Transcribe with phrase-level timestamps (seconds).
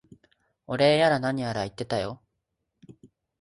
[0.65, 2.23] お礼やら何やら言ってたよ。